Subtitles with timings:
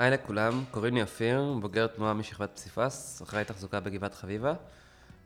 [0.00, 4.54] היי לכולם, קוראים לי אופיר, בוגר תנועה משכבת פסיפס, אחראי תחזוקה בגבעת חביבה,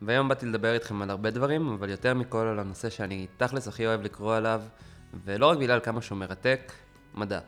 [0.01, 3.87] והיום באתי לדבר איתכם על הרבה דברים, אבל יותר מכל על הנושא שאני תכלס הכי
[3.87, 4.61] אוהב לקרוא עליו,
[5.25, 6.71] ולא רק בגלל כמה שהוא מרתק,
[7.13, 7.39] מדע.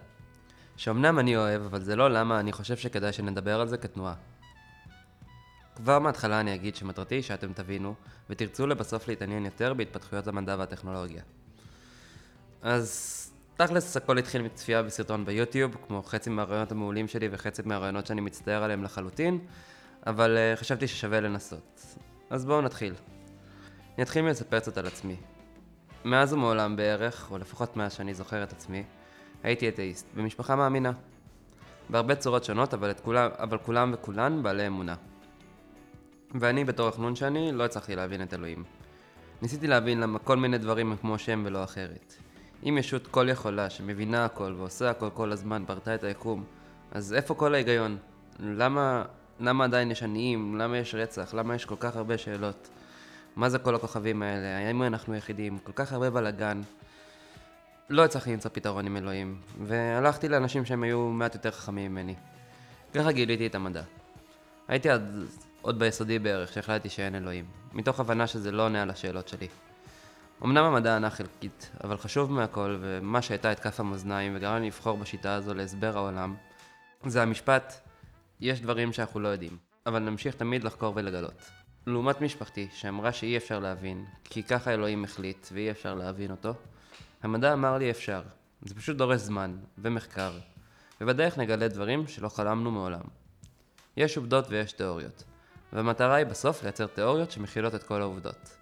[0.78, 4.14] שאומנם אני אוהב, אבל זה לא למה אני חושב שכדאי שנדבר על זה כתנועה.
[5.76, 7.96] כבר מההתחלה אני אגיד שמטרתי היא שאתם תבינו,
[8.30, 11.22] ותרצו לבסוף להתעניין יותר בהתפתחויות המדע והטכנולוגיה.
[12.62, 18.22] אז תכלס הכל התחיל מצפייה בסרטון ביוטיוב, כמו חצי מהרעיונות המעולים שלי וחצי מהרעיונות שאני
[18.22, 19.40] מצטער עליהם לחלוטין,
[20.08, 21.86] אבל uh, חשבתי ששווה לנסות.
[22.30, 22.94] אז בואו נתחיל.
[23.96, 25.16] אני אתחיל מלספר קצת על עצמי.
[26.06, 28.84] מאז ומעולם בערך, או לפחות מאז שאני זוכר את עצמי,
[29.44, 30.92] הייתי אתאיסט, במשפחה מאמינה.
[31.90, 34.96] בהרבה צורות שונות, אבל, כולם, אבל כולם וכולן בעלי אמונה.
[36.40, 38.64] ואני, בתור החנון שאני, לא הצלחתי להבין את אלוהים.
[39.42, 42.27] ניסיתי להבין למה כל מיני דברים הם כמו שם ולא אחרת.
[42.64, 46.44] אם ישות כל יכולה שמבינה הכל ועושה הכל כל הזמן, ברתה את היקום,
[46.92, 47.98] אז איפה כל ההיגיון?
[48.40, 49.06] למה,
[49.40, 50.58] למה עדיין יש עניים?
[50.58, 51.34] למה יש רצח?
[51.34, 52.70] למה יש כל כך הרבה שאלות?
[53.36, 54.68] מה זה כל הכוכבים האלה?
[54.68, 55.58] האם אנחנו יחידים?
[55.64, 56.62] כל כך הרבה בלאגן.
[57.90, 62.16] לא הצלחתי למצוא פתרון עם אלוהים, והלכתי לאנשים שהם היו מעט יותר חכמים ממני.
[62.94, 63.84] ככה גיליתי את המדע.
[64.68, 65.24] הייתי עד,
[65.62, 69.48] עוד ביסודי בערך, שהחלטתי שאין אלוהים, מתוך הבנה שזה לא עונה על השאלות שלי.
[70.44, 74.98] אמנם המדע ענה חלקית, אבל חשוב מהכל, ומה שהייתה את כף המאזניים וגרם לי לבחור
[74.98, 76.36] בשיטה הזו להסבר העולם,
[77.06, 77.74] זה המשפט,
[78.40, 81.50] יש דברים שאנחנו לא יודעים, אבל נמשיך תמיד לחקור ולגלות.
[81.88, 86.54] לעומת משפחתי, שאמרה שאי אפשר להבין, כי ככה אלוהים החליט ואי אפשר להבין אותו,
[87.24, 88.22] המדע אמר לי אפשר.
[88.62, 90.32] זה פשוט דורש זמן, ומחקר,
[91.02, 93.04] ובדרך נגלה דברים שלא חלמנו מעולם.
[93.98, 95.24] יש עובדות ויש תיאוריות,
[95.74, 98.57] והמטרה היא בסוף לייצר תיאוריות שמכילות את כל העובדות.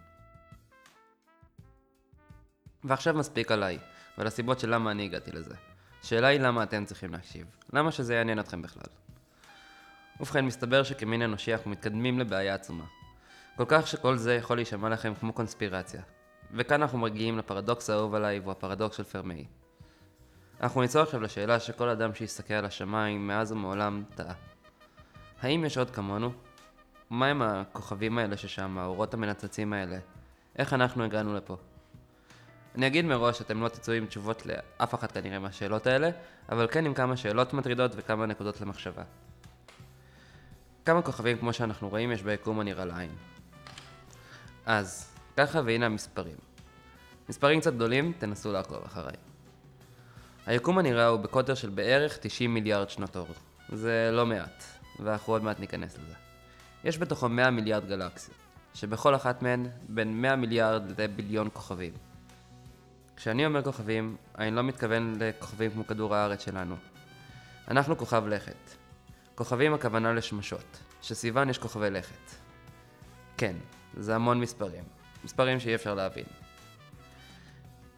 [2.85, 3.79] ועכשיו מספיק עליי,
[4.17, 5.55] ועל הסיבות של למה אני הגעתי לזה.
[6.03, 7.47] השאלה היא למה אתם צריכים להקשיב.
[7.73, 8.89] למה שזה יעניין אתכם בכלל?
[10.19, 12.83] ובכן, מסתבר שכמין אנושי אנחנו מתקדמים לבעיה עצומה.
[13.55, 16.01] כל כך שכל זה יכול להישמע לכם כמו קונספירציה.
[16.51, 19.45] וכאן אנחנו מגיעים לפרדוקס האהוב עליי, והוא הפרדוקס של פרמי.
[20.61, 24.33] אנחנו ניצור עכשיו לשאלה שכל אדם שיסתכל על השמיים מאז ומעולם טעה.
[25.41, 26.31] האם יש עוד כמונו?
[27.09, 29.97] מה הם הכוכבים האלה ששם, האורות המנצצים האלה?
[30.57, 31.57] איך אנחנו הגענו לפה?
[32.77, 36.09] אני אגיד מראש שאתם לא תצאו עם תשובות לאף אחת כנראה מהשאלות האלה,
[36.49, 39.03] אבל כן עם כמה שאלות מטרידות וכמה נקודות למחשבה.
[40.85, 43.11] כמה כוכבים כמו שאנחנו רואים יש ביקום הנראה לעין.
[44.65, 46.35] אז, ככה והנה המספרים.
[47.29, 49.15] מספרים קצת גדולים, תנסו לעקוב אחריי.
[50.45, 53.27] היקום הנראה הוא בקוטר של בערך 90 מיליארד שנות אור.
[53.69, 54.63] זה לא מעט,
[54.99, 56.15] ואנחנו עוד מעט ניכנס לזה.
[56.83, 58.37] יש בתוכו 100 מיליארד גלקסיות,
[58.73, 61.93] שבכל אחת מהן בין 100 מיליארד לביליון כוכבים.
[63.17, 66.75] כשאני אומר כוכבים, אני לא מתכוון לכוכבים כמו כדור הארץ שלנו.
[67.67, 68.75] אנחנו כוכב לכת.
[69.35, 72.31] כוכבים הכוונה לשמשות, שסביבן יש כוכבי לכת.
[73.37, 73.55] כן,
[73.97, 74.83] זה המון מספרים.
[75.23, 76.25] מספרים שאי אפשר להבין.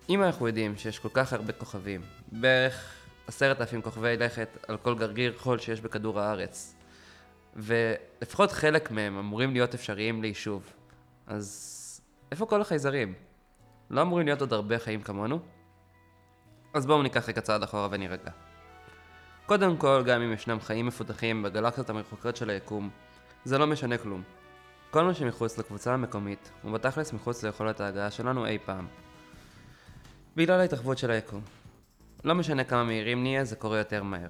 [0.09, 2.01] אם אנחנו יודעים שיש כל כך הרבה כוכבים,
[2.31, 2.93] בערך
[3.27, 6.75] עשרת אלפים כוכבי לכת על כל גרגיר חול שיש בכדור הארץ,
[7.55, 10.73] ולפחות חלק מהם אמורים להיות אפשריים ליישוב,
[11.27, 12.01] אז
[12.31, 13.13] איפה כל החייזרים?
[13.89, 15.39] לא אמורים להיות עוד הרבה חיים כמונו?
[16.73, 18.31] אז בואו ניקח רגע צעד אחורה ונירגע.
[19.45, 22.89] קודם כל, גם אם ישנם חיים מפותחים בגלקסיות המרחוקות של היקום,
[23.43, 24.23] זה לא משנה כלום.
[24.91, 28.87] כל מה שמחוץ לקבוצה המקומית, הוא בתכלס מחוץ ליכולת ההגעה שלנו אי פעם.
[30.35, 31.41] בגלל ההתרחבות של היקום.
[32.23, 34.29] לא משנה כמה מהירים נהיה, זה קורה יותר מהר.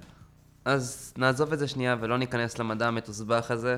[0.64, 3.76] אז נעזוב את זה שנייה ולא ניכנס למדע המתוסבך הזה,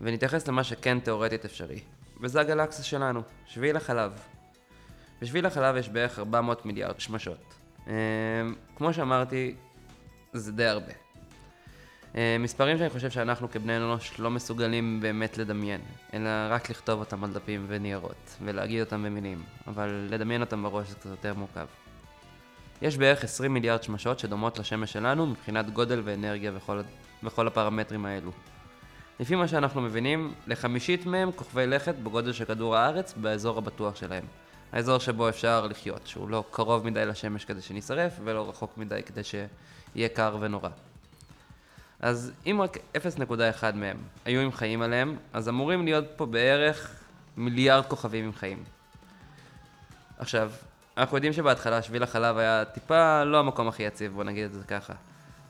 [0.00, 1.80] ונתייחס למה שכן תאורטית אפשרי.
[2.20, 4.12] וזה הגלקסיה שלנו, שביל החלב.
[5.22, 7.54] בשביל החלב יש בערך 400 מיליארד שמשות.
[7.86, 7.92] אמ,
[8.76, 9.54] כמו שאמרתי,
[10.32, 10.92] זה די הרבה.
[12.16, 15.80] אה, מספרים שאני חושב שאנחנו כבני אנוש לא מסוגלים באמת לדמיין,
[16.14, 20.94] אלא רק לכתוב אותם על דפים וניירות, ולהגיד אותם במילים, אבל לדמיין אותם בראש זה
[20.94, 21.66] קצת יותר מורכב.
[22.82, 26.80] יש בערך 20 מיליארד שמשות שדומות לשמש שלנו מבחינת גודל ואנרגיה וכל,
[27.22, 28.30] וכל הפרמטרים האלו.
[29.20, 34.24] לפי מה שאנחנו מבינים, לחמישית מהם כוכבי לכת בגודל של כדור הארץ באזור הבטוח שלהם.
[34.72, 39.22] האזור שבו אפשר לחיות, שהוא לא קרוב מדי לשמש כדי שנשרף, ולא רחוק מדי כדי
[39.24, 40.68] שיהיה קר ונורא.
[42.00, 46.96] אז אם רק 0.1 מהם היו עם חיים עליהם, אז אמורים להיות פה בערך
[47.36, 48.64] מיליארד כוכבים עם חיים.
[50.18, 50.50] עכשיו,
[50.96, 54.64] אנחנו יודעים שבהתחלה שביל החלב היה טיפה לא המקום הכי יציב, בוא נגיד את זה
[54.64, 54.92] ככה.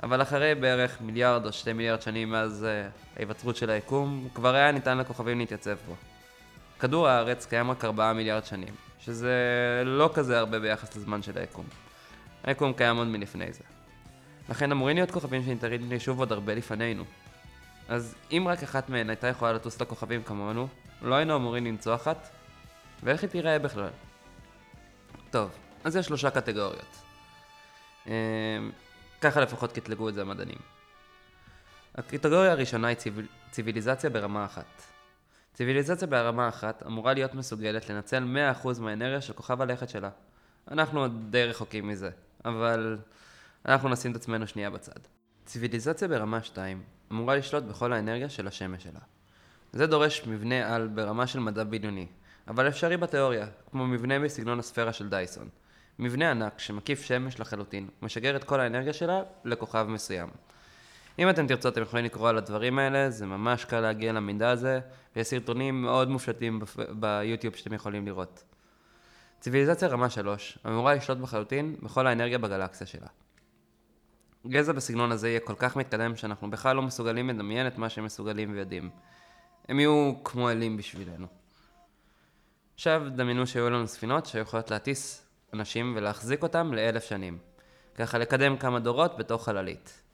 [0.03, 4.73] אבל אחרי בערך מיליארד או שתי מיליארד שנים מאז uh, ההיווצרות של היקום, כבר היה
[4.73, 5.95] ניתן לכוכבים להתייצב פה.
[6.81, 8.75] כדור הארץ קיים רק 4 מיליארד שנים,
[9.07, 11.67] שזה לא כזה הרבה ביחס לזמן של היקום.
[12.45, 13.65] היקום קיים עוד מלפני זה.
[14.49, 17.05] לכן אמורים להיות כוכבים שניתנים ליישוב עוד הרבה לפנינו.
[17.89, 20.69] אז אם רק אחת מהן הייתה יכולה לטוס לכוכבים כמונו,
[21.03, 22.29] לא היינו אמורים למצוא אחת?
[23.03, 23.91] ואיך היא תיראה בכלל?
[25.31, 25.51] טוב,
[25.85, 26.97] אז יש שלושה קטגוריות.
[28.07, 28.13] אמ,
[29.21, 30.59] ככה לפחות קטלגו את זה המדענים.
[31.95, 33.21] הקטגוריה הראשונה היא ציב...
[33.51, 34.96] ציוויליזציה ברמה אחת.
[35.57, 38.25] ציוויליזציה ברמה אחת אמורה להיות מסוגלת לנצל
[38.63, 40.11] 100% מהאנרגיה של כוכב הלכת שלה.
[40.71, 42.11] אנחנו עוד די רחוקים מזה,
[42.45, 42.99] אבל
[43.67, 45.01] אנחנו נשים את עצמנו שנייה בצד.
[45.45, 46.83] ציוויליזציה ברמה 2
[47.13, 49.01] אמורה לשלוט בכל האנרגיה של השמש שלה.
[49.73, 52.07] זה דורש מבנה על ברמה של מדע בדיוני,
[52.49, 55.49] אבל אפשרי בתיאוריה, כמו מבנה בסגנון הספירה של דייסון.
[55.99, 60.29] מבנה ענק שמקיף שמש לחלוטין, ומשגר את כל האנרגיה שלה לכוכב מסוים.
[61.19, 64.81] אם אתם תרצו אתם יכולים לקרוא על הדברים האלה, זה ממש קל להגיע למידע הזה,
[65.17, 66.61] ויש סרטונים מאוד מופשטים
[66.91, 68.45] ביוטיוב שאתם יכולים לראות.
[69.41, 73.07] ציוויליזציה רמה 3 אמורה לשלוט בחלוטין בכל האנרגיה בגלקסיה שלה.
[74.47, 78.05] גזע בסגנון הזה יהיה כל כך מתקדם שאנחנו בכלל לא מסוגלים לדמיין את מה שהם
[78.05, 78.91] מסוגלים ויודעים.
[79.69, 81.27] הם יהיו כמו אלים בשבילנו.
[82.75, 87.39] עכשיו דמיינו שהיו לנו ספינות שיכולות להטיס אנשים ולהחזיק אותם לאלף שנים.
[87.95, 90.06] ככה לקדם כמה דורות בתוך חללית.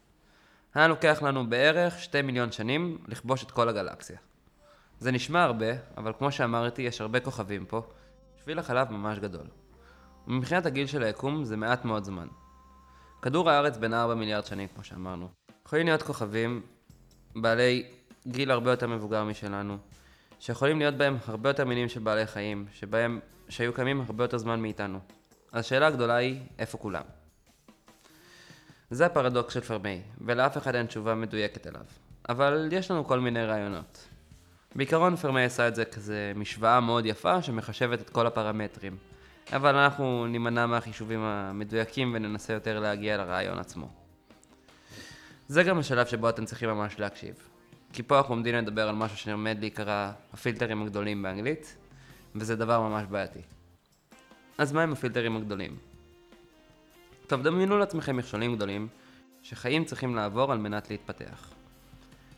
[0.74, 4.18] היה לוקח לנו בערך שתי מיליון שנים לכבוש את כל הגלקסיה.
[4.98, 5.66] זה נשמע הרבה,
[5.96, 7.82] אבל כמו שאמרתי, יש הרבה כוכבים פה.
[8.42, 9.46] שביל החלב ממש גדול.
[10.28, 12.26] ומבחינת הגיל של היקום זה מעט מאוד זמן.
[13.22, 15.28] כדור הארץ בין 4 מיליארד שנים, כמו שאמרנו.
[15.66, 16.62] יכולים להיות כוכבים
[17.36, 17.86] בעלי
[18.28, 19.78] גיל הרבה יותר מבוגר משלנו,
[20.40, 24.60] שיכולים להיות בהם הרבה יותר מינים של בעלי חיים, שבהם, שהיו קיימים הרבה יותר זמן
[24.60, 24.98] מאיתנו.
[25.52, 27.02] השאלה הגדולה היא, איפה כולם?
[28.92, 31.84] זה הפרדוקס של פרמי, ולאף אחד אין תשובה מדויקת אליו.
[32.28, 34.08] אבל יש לנו כל מיני רעיונות.
[34.74, 38.96] בעיקרון פרמי עשה את זה כזה משוואה מאוד יפה שמחשבת את כל הפרמטרים.
[39.52, 43.88] אבל אנחנו נימנע מהחישובים המדויקים וננסה יותר להגיע לרעיון עצמו.
[45.48, 47.34] זה גם השלב שבו אתם צריכים ממש להקשיב.
[47.92, 51.76] כי פה אנחנו עומדים לדבר על משהו שעומד להיקרא הפילטרים הגדולים באנגלית,
[52.34, 53.40] וזה דבר ממש בעייתי.
[54.58, 55.91] אז מה הם הפילטרים הגדולים?
[57.32, 58.88] טוב, דמיינו לעצמכם מכשולים גדולים
[59.42, 61.50] שחיים צריכים לעבור על מנת להתפתח.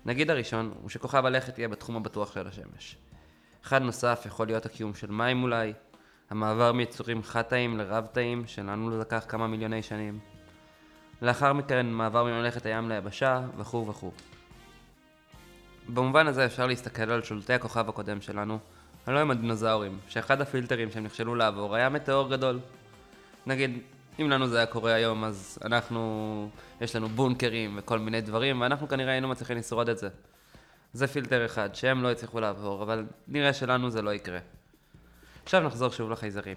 [0.07, 2.97] נגיד הראשון הוא שכוכב הלכת יהיה בתחום הבטוח של השמש.
[3.65, 5.73] אחד נוסף יכול להיות הקיום של מים אולי,
[6.31, 10.19] המעבר מיצורים חד-תאים לרב-תאים, שלנו לקח כמה מיליוני שנים.
[11.23, 14.13] לאחר מכן מעבר ממלכת הים ליבשה, וכו' וכו'.
[15.89, 18.59] במובן הזה אפשר להסתכל על שולטי הכוכב הקודם שלנו,
[19.07, 22.61] הלא הם הדינוזאורים, שאחד הפילטרים שהם נכשלו לעבור היה מטאור גדול.
[23.47, 23.79] נגיד,
[24.21, 26.49] אם לנו זה היה קורה היום, אז אנחנו,
[26.81, 30.09] יש לנו בונקרים וכל מיני דברים, ואנחנו כנראה היינו מצליחים לשרוד את זה.
[30.93, 34.39] זה פילטר אחד, שהם לא הצליחו לעבור, אבל נראה שלנו זה לא יקרה.
[35.43, 36.57] עכשיו נחזור שוב לחייזרים.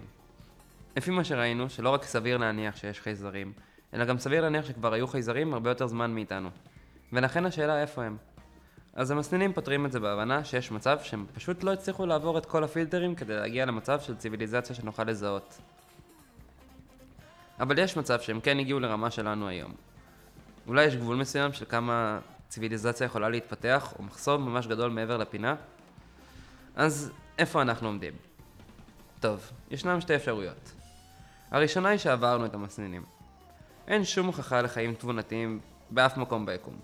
[0.96, 3.52] לפי מה שראינו, שלא רק סביר להניח שיש חייזרים,
[3.94, 6.48] אלא גם סביר להניח שכבר היו חייזרים הרבה יותר זמן מאיתנו.
[7.12, 8.16] ולכן השאלה איפה הם.
[8.94, 12.64] אז המסננים פותרים את זה בהבנה שיש מצב שהם פשוט לא הצליחו לעבור את כל
[12.64, 15.58] הפילטרים כדי להגיע למצב של ציוויליזציה שנוכל לזהות.
[17.60, 19.72] אבל יש מצב שהם כן הגיעו לרמה שלנו היום.
[20.66, 25.54] אולי יש גבול מסוים של כמה ציוויליזציה יכולה להתפתח, או מחסום ממש גדול מעבר לפינה?
[26.76, 28.12] אז איפה אנחנו עומדים?
[29.20, 30.72] טוב, ישנם שתי אפשרויות.
[31.50, 33.04] הראשונה היא שעברנו את המסננים.
[33.88, 35.60] אין שום הוכחה לחיים תבונתיים
[35.90, 36.74] באף מקום ביקום.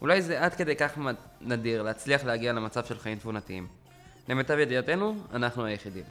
[0.00, 0.98] אולי זה עד כדי כך
[1.40, 3.68] נדיר להצליח להגיע למצב של חיים תבונתיים.
[4.28, 6.04] למיטב ידיעתנו, אנחנו היחידים.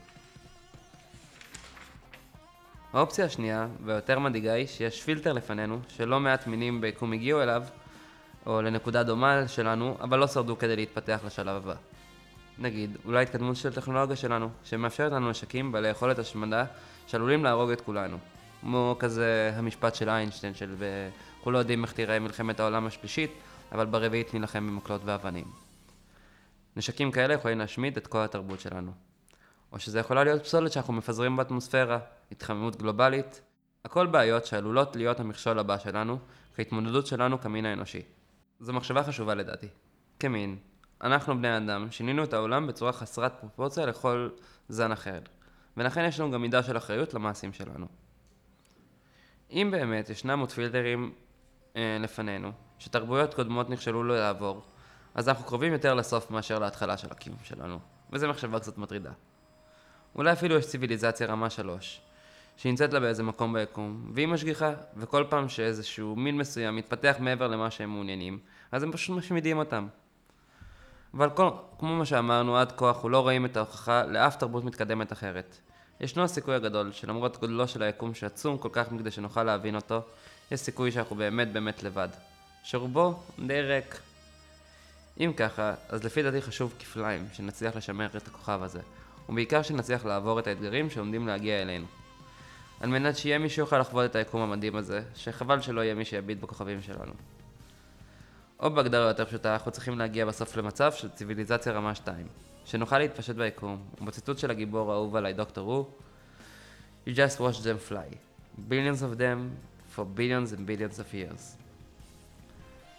[2.94, 7.64] האופציה השנייה, והיותר מדאיגה היא שיש פילטר לפנינו, שלא מעט מינים ביקום הגיעו אליו,
[8.46, 11.74] או לנקודה דומה שלנו, אבל לא שרדו כדי להתפתח לשלב הבא.
[12.58, 16.66] נגיד, אולי התקדמות של טכנולוגיה שלנו, שמאפשרת לנו נשקים בעלי יכולת השמדה
[17.08, 18.18] שעלולים להרוג את כולנו.
[18.62, 23.32] כמו כזה המשפט של איינשטיין של וכולו יודעים איך תראה מלחמת העולם השלישית,
[23.72, 25.46] אבל ברביעית נילחם במקלות ואבנים.
[26.76, 28.92] נשקים כאלה יכולים להשמיד את כל התרבות שלנו.
[29.72, 32.00] או שזה יכולה להיות פסולת שאנחנו מפזרים באטמוספירה,
[32.34, 33.42] התחממות גלובלית,
[33.86, 36.20] הכל בעיות שעלולות להיות המכשול הבא שלנו,
[36.56, 38.02] כהתמודדות שלנו כמין האנושי.
[38.60, 39.68] זו מחשבה חשובה לדעתי.
[40.20, 40.58] כמין,
[41.02, 44.30] אנחנו בני אדם שינינו את העולם בצורה חסרת פרופורציה לכל
[44.70, 45.20] זן אחר,
[45.78, 47.86] ולכן יש לנו גם מידה של אחריות למעשים שלנו.
[49.52, 51.14] אם באמת ישנם עוד פילטרים
[51.76, 54.64] אה, לפנינו, שתרבויות קודמות נכשלו לו לעבור,
[55.16, 57.80] אז אנחנו קרובים יותר לסוף מאשר להתחלה של הקיום שלנו,
[58.12, 59.12] וזו מחשבה קצת מטרידה.
[60.16, 62.02] אולי אפילו יש ציוויליזציה רמה שלוש,
[62.58, 67.72] שנמצאת לה באיזה מקום ביקום, והיא משגיחה, וכל פעם שאיזשהו מין מסוים מתפתח מעבר למה
[67.72, 68.40] שהם מעוניינים,
[68.72, 69.88] אז הם פשוט משמידים אותם.
[71.14, 75.12] אבל כל, כמו מה שאמרנו עד כה, אנחנו לא רואים את ההוכחה לאף תרבות מתקדמת
[75.12, 75.58] אחרת.
[76.02, 80.02] ישנו הסיכוי הגדול שלמרות גודלו של היקום שעצום כל כך מכדי שנוכל להבין אותו,
[80.52, 82.10] יש סיכוי שאנחנו באמת באמת לבד.
[82.64, 83.16] שרובו
[83.48, 84.00] די ריק.
[85.20, 88.80] אם ככה, אז לפי דעתי חשוב כפליים שנצליח לשמר את הכוכב הזה,
[89.30, 91.86] ובעיקר שנצליח לעבור את האתגרים שעומדים להגיע אלינו.
[92.80, 96.40] על מנת שיהיה מי שיוכל לחוות את היקום המדהים הזה, שחבל שלא יהיה מי שיביט
[96.40, 97.14] בכוכבים שלנו.
[98.60, 102.28] או בהגדרה יותר פשוטה, אנחנו צריכים להגיע בסוף למצב של ציוויליזציה רמה 2,
[102.66, 105.88] שנוכל להתפשט ביקום, ובציטוט של הגיבור האהוב עליי דוקטור רו,
[107.08, 108.16] You just watch them fly.
[108.70, 109.40] Billions of them
[109.96, 111.58] for billions and billions of years.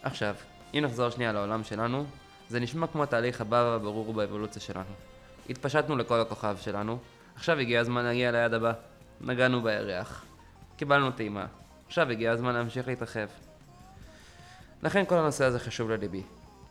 [0.03, 0.35] עכשיו,
[0.75, 2.05] אם נחזור שנייה לעולם שלנו,
[2.49, 4.95] זה נשמע כמו התהליך הבא והברור באבולוציה שלנו.
[5.51, 6.99] התפשטנו לכל הכוכב שלנו,
[7.35, 8.73] עכשיו הגיע הזמן להגיע ליד הבא.
[9.25, 10.25] נגענו בירח.
[10.77, 11.47] קיבלנו טעימה.
[11.87, 13.27] עכשיו הגיע הזמן להמשיך להתרחב.
[14.83, 16.23] לכן כל הנושא הזה חשוב לליבי.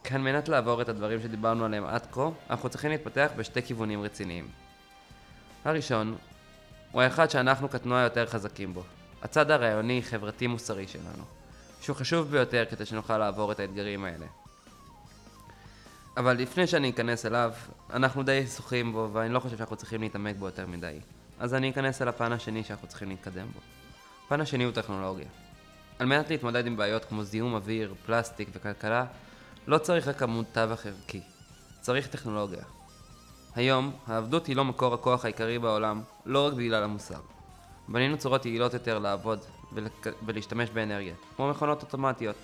[0.04, 4.02] כי על מנת לעבור את הדברים שדיברנו עליהם עד כה, אנחנו צריכים להתפתח בשתי כיוונים
[4.02, 4.48] רציניים.
[5.66, 6.16] הראשון,
[6.92, 8.84] הוא האחד שאנחנו כתנועה יותר חזקים בו.
[9.22, 11.24] הצד הרעיוני, חברתי, מוסרי שלנו.
[11.82, 14.26] שהוא חשוב ביותר כדי שנוכל לעבור את האתגרים האלה.
[16.18, 17.54] אבל לפני שאני אכנס אליו,
[17.94, 21.00] אנחנו די שוחים בו, ואני לא חושב שאנחנו צריכים להתעמק בו יותר מדי.
[21.40, 23.60] אז אני אכנס אל הפן השני שאנחנו צריכים להתקדם בו.
[24.26, 25.28] הפן השני הוא טכנולוגיה.
[26.00, 29.06] על מנת להתמודד עם בעיות כמו זיהום אוויר, פלסטיק וכלכלה,
[29.68, 31.22] לא צריך רק עמוד תווך ערכי,
[31.82, 32.64] צריך טכנולוגיה.
[33.56, 37.20] היום, העבדות היא לא מקור הכוח העיקרי בעולם, לא רק בגלל המוסר.
[37.88, 39.40] בנינו צורות יעילות יותר לעבוד
[39.74, 40.08] ולק...
[40.26, 42.36] ולהשתמש באנרגיה, כמו מכונות אוטומטיות.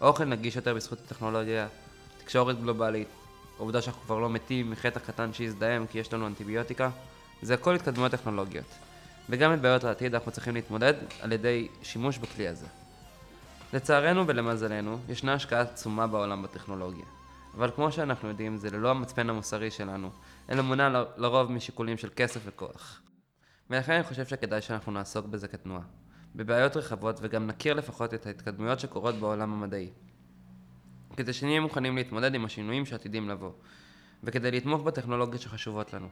[0.00, 1.68] אוכל נגיש יותר בזכות הטכנולוגיה,
[2.18, 3.08] תקשורת גלובלית,
[3.56, 6.90] העובדה שאנחנו כבר לא מתים מחטא קטן שיזדהם כי יש לנו אנטיביוטיקה,
[7.42, 8.66] זה הכל התקדמויות טכנולוגיות.
[9.28, 12.66] וגם את בעיות העתיד אנחנו צריכים להתמודד על ידי שימוש בכלי הזה.
[13.72, 17.04] לצערנו ולמזלנו, ישנה השקעה עצומה בעולם בטכנולוגיה.
[17.54, 20.10] אבל כמו שאנחנו יודעים, זה ללא המצפן המוסרי שלנו,
[20.50, 23.02] אלא מונע לרוב משיקולים של כסף וכוח.
[23.70, 25.82] ולכן אני חושב שכדאי שאנחנו נעסוק בזה כתנועה.
[26.34, 29.90] בבעיות רחבות וגם נכיר לפחות את ההתקדמויות שקורות בעולם המדעי.
[31.16, 33.52] כדי שנהיה מוכנים להתמודד עם השינויים שעתידים לבוא,
[34.24, 36.08] וכדי לתמוך בטכנולוגיות שחשובות לנו.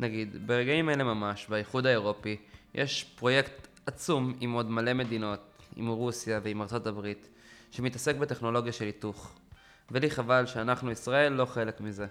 [0.00, 2.36] נגיד, ברגעים אלה ממש, באיחוד האירופי,
[2.74, 5.40] יש פרויקט עצום עם עוד מלא מדינות,
[5.76, 7.28] עם רוסיה ועם ארצות הברית,
[7.70, 9.32] שמתעסק בטכנולוגיה של היתוך.
[9.90, 12.06] ולי חבל שאנחנו, ישראל, לא חלק מזה.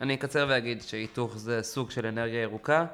[0.00, 2.86] אני אקצר ואגיד שהיתוך זה סוג של אנרגיה ירוקה,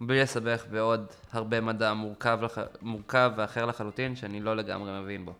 [0.00, 2.58] בלי לסבך בעוד הרבה מדע מורכב, לח...
[2.82, 5.34] מורכב ואחר לחלוטין, שאני לא לגמרי מבין בו.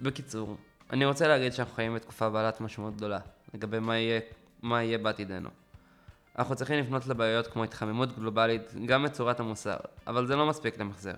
[0.00, 0.56] בקיצור,
[0.92, 3.18] אני רוצה להגיד שאנחנו חיים בתקופה בעלת משמעות גדולה,
[3.54, 4.20] לגבי מה יהיה,
[4.62, 5.48] מה יהיה בעתידנו.
[6.38, 9.76] אנחנו צריכים לפנות לבעיות כמו התחממות גלובלית גם בצורת המוסר,
[10.06, 11.14] אבל זה לא מספיק למחזר.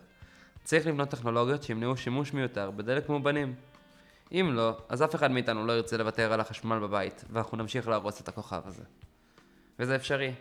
[0.64, 3.54] צריך לבנות טכנולוגיות שימנעו שימוש מיותר בדלק מאובנים.
[4.32, 8.20] אם לא, אז אף אחד מאיתנו לא ירצה לוותר על החשמל בבית, ואנחנו נמשיך להרוס
[8.20, 8.82] את הכוכב הזה.
[9.78, 10.32] וזה אפשרי.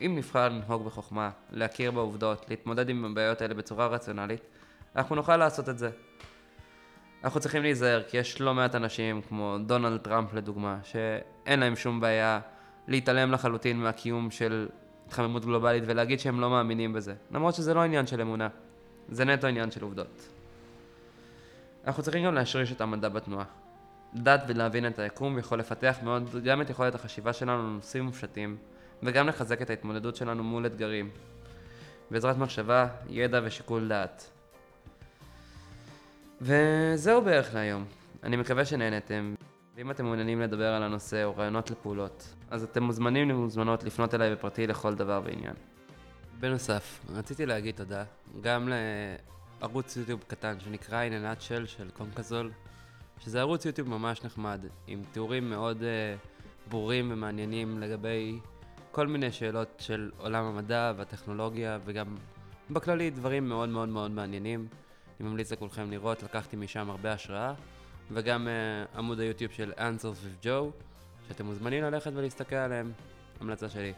[0.00, 4.40] אם נבחר לנהוג בחוכמה, להכיר בעובדות, להתמודד עם הבעיות האלה בצורה רציונלית,
[4.96, 5.90] אנחנו נוכל לעשות את זה.
[7.24, 12.00] אנחנו צריכים להיזהר, כי יש לא מעט אנשים, כמו דונלד טראמפ לדוגמה, שאין להם שום
[12.00, 12.40] בעיה
[12.88, 14.68] להתעלם לחלוטין מהקיום של
[15.06, 17.14] התחממות גלובלית ולהגיד שהם לא מאמינים בזה.
[17.30, 18.48] למרות שזה לא עניין של אמונה,
[19.08, 20.28] זה נטו עניין של עובדות.
[21.86, 23.44] אנחנו צריכים גם להשריש את המדע בתנועה.
[24.14, 28.56] לדעת ולהבין את היקום יכול לפתח מאוד גם את יכולת החשיבה שלנו לנושאים מופשטים,
[29.02, 31.10] וגם לחזק את ההתמודדות שלנו מול אתגרים,
[32.10, 34.30] בעזרת מחשבה, ידע ושיקול דעת.
[36.40, 37.84] וזהו בערך להיום.
[38.22, 39.34] אני מקווה שנהנתם.
[39.76, 44.32] ואם אתם מעוניינים לדבר על הנושא או רעיונות לפעולות, אז אתם מוזמנים ומוזמנות לפנות אליי
[44.32, 45.54] בפרטי לכל דבר ועניין.
[46.40, 48.04] בנוסף, רציתי להגיד תודה
[48.40, 48.68] גם
[49.60, 52.50] לערוץ יוטיוב קטן שנקרא In a Nutshell של קונקזול,
[53.18, 58.38] שזה ערוץ יוטיוב ממש נחמד, עם תיאורים מאוד uh, ברורים ומעניינים לגבי
[58.90, 62.16] כל מיני שאלות של עולם המדע והטכנולוגיה, וגם
[62.70, 64.66] בכללי דברים מאוד מאוד מאוד מעניינים.
[65.20, 67.54] אני ממליץ לכולכם לראות, לקחתי משם הרבה השראה.
[68.10, 70.82] וגם uh, עמוד היוטיוב של Answers with Joe,
[71.28, 72.92] שאתם מוזמנים ללכת ולהסתכל עליהם.
[73.40, 73.92] המלצה שלי.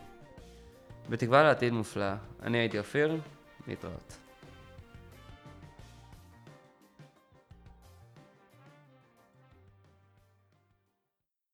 [1.10, 3.16] בתקווה לעתיד מופלא, אני הייתי אופיר,
[3.68, 4.23] להתראות.